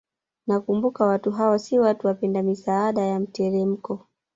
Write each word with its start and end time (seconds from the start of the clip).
Nakumbuka 0.47 1.05
watu 1.05 1.31
hawa 1.31 1.59
si 1.59 1.79
watu 1.79 2.07
wapenda 2.07 2.43
misaada 2.43 3.01
ya 3.01 3.19
mteremko 3.19 4.07